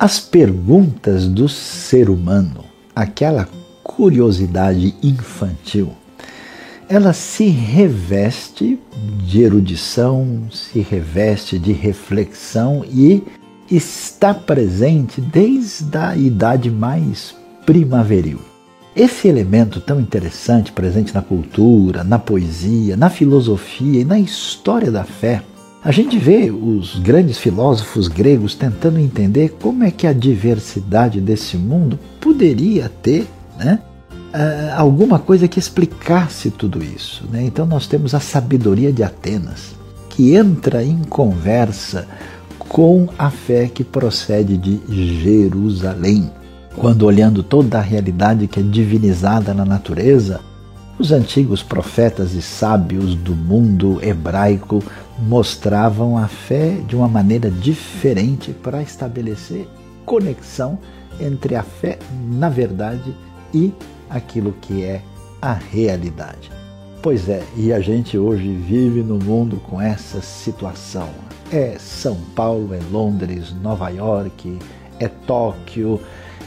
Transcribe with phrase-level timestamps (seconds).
[0.00, 2.64] As perguntas do ser humano,
[2.94, 3.48] aquela
[3.82, 5.90] curiosidade infantil,
[6.88, 8.78] ela se reveste
[9.26, 13.24] de erudição, se reveste de reflexão e
[13.68, 17.34] está presente desde a idade mais
[17.66, 18.38] primaveril.
[18.94, 25.02] Esse elemento tão interessante presente na cultura, na poesia, na filosofia e na história da
[25.02, 25.42] fé,
[25.88, 31.56] a gente vê os grandes filósofos gregos tentando entender como é que a diversidade desse
[31.56, 33.26] mundo poderia ter
[33.58, 33.78] né,
[34.34, 37.24] uh, alguma coisa que explicasse tudo isso.
[37.32, 37.42] Né?
[37.42, 39.74] Então nós temos a sabedoria de Atenas,
[40.10, 42.06] que entra em conversa
[42.58, 44.82] com a fé que procede de
[45.22, 46.30] Jerusalém
[46.76, 50.40] quando olhando toda a realidade que é divinizada na natureza,
[50.98, 54.82] os antigos profetas e sábios do mundo hebraico
[55.18, 59.68] mostravam a fé de uma maneira diferente para estabelecer
[60.04, 60.78] conexão
[61.20, 61.98] entre a fé
[62.30, 63.14] na verdade
[63.54, 63.72] e
[64.10, 65.00] aquilo que é
[65.40, 66.50] a realidade.
[67.00, 71.08] Pois é, e a gente hoje vive no mundo com essa situação.
[71.52, 74.58] É São Paulo, é Londres, Nova York,
[74.98, 76.00] é Tóquio,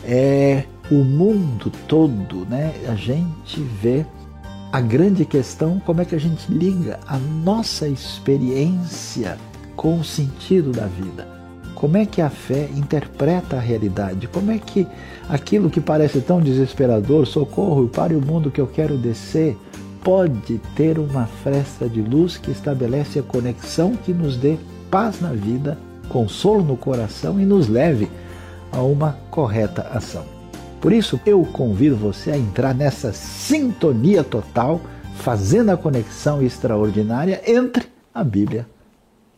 [0.04, 2.74] é o mundo todo, né?
[2.90, 4.06] A gente vê
[4.72, 9.38] a grande questão como é que a gente liga a nossa experiência
[9.76, 11.28] com o sentido da vida.
[11.76, 14.28] Como é que a fé interpreta a realidade?
[14.28, 14.88] Como é que
[15.28, 19.58] aquilo que parece tão desesperador, socorro, pare o mundo que eu quero descer,
[20.04, 24.58] pode ter uma fresta de luz que estabelece a conexão que nos dê
[24.90, 25.78] paz na vida,
[26.08, 28.10] consolo no coração e nos leve
[28.72, 30.41] a uma correta ação.
[30.82, 34.82] Por isso, eu convido você a entrar nessa sintonia total,
[35.16, 38.68] fazendo a conexão extraordinária entre a Bíblia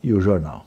[0.01, 0.65] e o jornal.